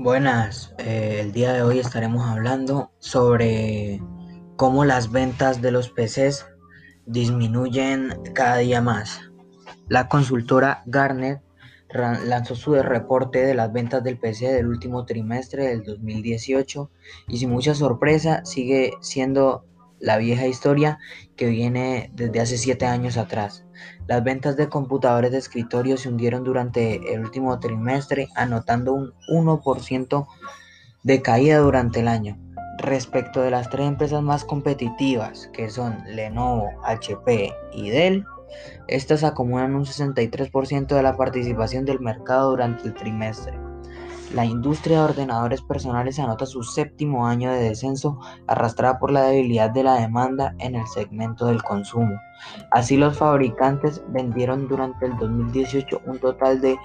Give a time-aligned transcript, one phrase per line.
[0.00, 4.00] Buenas, eh, el día de hoy estaremos hablando sobre
[4.54, 6.46] cómo las ventas de los PCs
[7.04, 9.20] disminuyen cada día más.
[9.88, 11.42] La consultora Garnet
[11.88, 16.92] lanzó su reporte de las ventas del PC del último trimestre del 2018
[17.26, 19.64] y sin mucha sorpresa sigue siendo
[20.00, 20.98] la vieja historia
[21.36, 23.64] que viene desde hace siete años atrás.
[24.06, 30.26] Las ventas de computadores de escritorio se hundieron durante el último trimestre, anotando un 1%
[31.02, 32.38] de caída durante el año.
[32.78, 38.24] Respecto de las tres empresas más competitivas, que son Lenovo, HP y Dell,
[38.86, 43.67] estas acumulan un 63% de la participación del mercado durante el trimestre.
[44.34, 49.70] La industria de ordenadores personales anota su séptimo año de descenso arrastrada por la debilidad
[49.70, 52.20] de la demanda en el segmento del consumo.
[52.70, 56.76] Así los fabricantes vendieron durante el 2018 un total de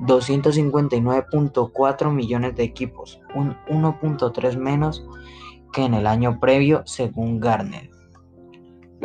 [0.00, 5.04] 259.4 millones de equipos, un 1.3 menos
[5.72, 7.90] que en el año previo según Garner.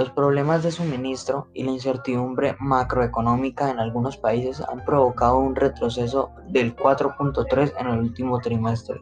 [0.02, 6.32] Los problemas de suministro y la incertidumbre macroeconómica en algunos países han provocado un retroceso
[6.48, 9.00] del 4.3 en el último trimestre.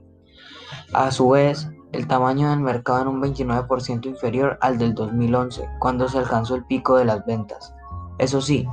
[0.92, 6.09] A su vez, el tamaño del mercado en un 29% inferior al del 2011, cuando
[6.09, 7.73] se alcanzó el pico de las ventas.
[8.17, 8.67] Eso sí,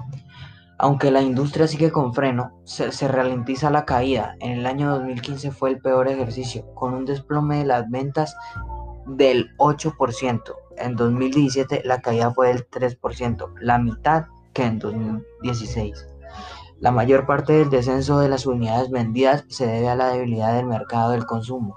[0.78, 4.34] aunque la industria sigue con freno, se, se, ralentiza la caída.
[4.40, 8.34] En el año 2015 fue el peor ejercicio, con un desplome de las ventas
[9.06, 10.65] del 8%.
[10.78, 16.06] En 2017 la caída fue del 3%, la mitad que en 2016.
[16.80, 20.66] La mayor parte del descenso de las unidades vendidas se debe a la debilidad del
[20.66, 21.76] mercado del consumo,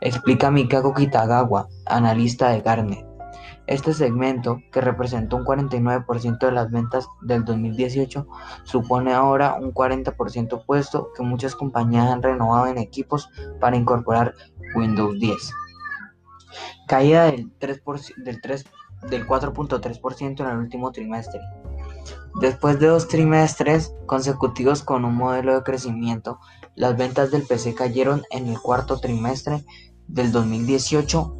[0.00, 3.06] explica Mikako Kitagawa, analista de Garnet.
[3.68, 8.26] Este segmento, que representó un 49% de las ventas del 2018,
[8.64, 14.34] supone ahora un 40% puesto que muchas compañías han renovado en equipos para incorporar
[14.74, 15.52] Windows 10
[16.86, 17.82] caída del, 3
[18.24, 18.64] del, 3,
[19.08, 21.40] del 4.3% en el último trimestre.
[22.40, 26.38] Después de dos trimestres consecutivos con un modelo de crecimiento,
[26.74, 29.64] las ventas del PC cayeron en el cuarto trimestre
[30.06, 31.36] del 2018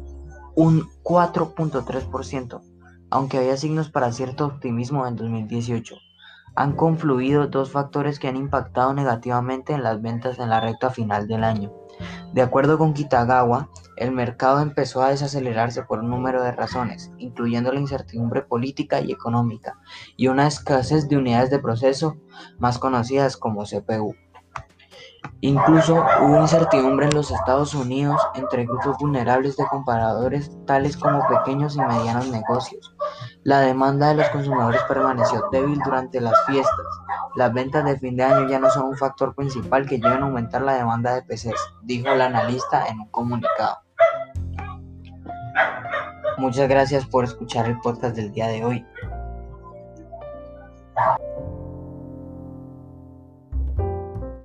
[0.55, 2.61] un 4.3%,
[3.09, 5.95] aunque había signos para cierto optimismo en 2018.
[6.55, 11.27] Han confluido dos factores que han impactado negativamente en las ventas en la recta final
[11.27, 11.71] del año.
[12.33, 13.69] De acuerdo con Kitagawa,
[14.01, 19.11] el mercado empezó a desacelerarse por un número de razones, incluyendo la incertidumbre política y
[19.11, 19.77] económica
[20.17, 22.17] y una escasez de unidades de proceso
[22.57, 24.15] más conocidas como CPU.
[25.41, 31.75] Incluso hubo incertidumbre en los Estados Unidos entre grupos vulnerables de comparadores tales como pequeños
[31.75, 32.95] y medianos negocios.
[33.43, 36.85] La demanda de los consumidores permaneció débil durante las fiestas.
[37.35, 40.25] Las ventas de fin de año ya no son un factor principal que lleven a
[40.25, 43.77] aumentar la demanda de PCs, dijo el analista en un comunicado.
[46.41, 48.83] Muchas gracias por escuchar el podcast del día de hoy.